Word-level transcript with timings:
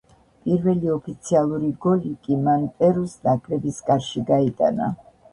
პირველი 0.45 0.87
ოფიციალური 0.91 1.67
გოლი 1.85 2.13
კი 2.23 2.37
მან 2.47 2.63
პერუს 2.79 3.13
ნაკრების 3.27 3.77
კარში 3.91 4.23
გაიტანა. 4.31 4.89